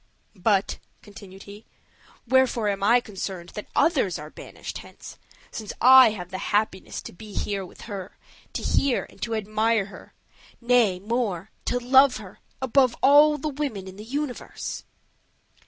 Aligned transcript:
But," 0.33 0.79
continued 1.03 1.43
he, 1.43 1.67
"wherefore 2.27 2.69
am 2.69 2.81
I 2.81 3.01
concerned 3.01 3.49
that 3.49 3.67
others 3.75 4.17
are 4.17 4.31
banished 4.31 4.79
hence, 4.79 5.19
since 5.51 5.73
I 5.79 6.09
have 6.09 6.31
the 6.31 6.39
happiness 6.49 7.03
to 7.03 7.13
be 7.13 7.37
with 7.61 7.81
her, 7.81 8.17
to 8.53 8.63
hear 8.63 9.05
and 9.11 9.21
to 9.21 9.35
admire 9.35 9.85
her; 9.93 10.15
nay, 10.59 10.99
more, 10.99 11.51
to 11.65 11.77
love 11.77 12.17
her 12.17 12.39
above 12.63 12.95
all 13.03 13.37
the 13.37 13.47
women 13.49 13.87
in 13.87 13.97
the 13.97 14.03
universe?" 14.03 14.85